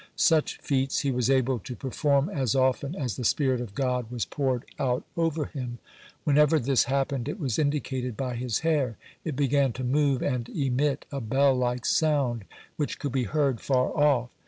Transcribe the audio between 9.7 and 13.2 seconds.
to move and emit a bell like sound, which could